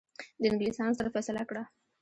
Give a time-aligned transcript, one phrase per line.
[0.41, 1.63] د انګلیسانو سره فیصله کړه.